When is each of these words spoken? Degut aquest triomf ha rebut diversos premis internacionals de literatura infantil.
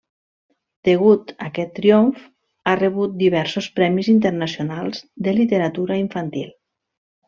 Degut 0.87 1.33
aquest 1.47 1.75
triomf 1.81 2.25
ha 2.65 2.75
rebut 2.81 3.15
diversos 3.23 3.71
premis 3.79 4.13
internacionals 4.17 5.07
de 5.31 5.39
literatura 5.41 6.05
infantil. 6.07 6.55